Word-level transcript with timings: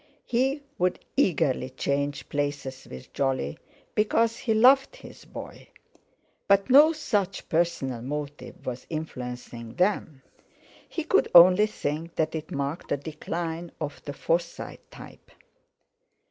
He 0.25 0.63
would 0.79 0.97
eagerly 1.15 1.69
change 1.69 2.27
places 2.27 2.87
with 2.89 3.13
Jolly, 3.13 3.59
because 3.93 4.35
he 4.35 4.55
loved 4.55 4.95
his 4.95 5.25
boy; 5.25 5.67
but 6.47 6.71
no 6.71 6.91
such 6.91 7.47
personal 7.47 8.01
motive 8.01 8.65
was 8.65 8.87
influencing 8.89 9.75
them. 9.75 10.23
He 10.89 11.03
could 11.03 11.29
only 11.35 11.67
think 11.67 12.15
that 12.15 12.33
it 12.33 12.49
marked 12.49 12.87
the 12.87 12.97
decline 12.97 13.71
of 13.79 14.01
the 14.03 14.13
Forsyte 14.13 14.89
type. 14.89 15.29